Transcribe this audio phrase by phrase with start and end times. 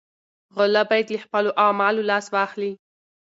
[0.55, 2.71] غله باید له خپلو اعمالو لاس واخلي.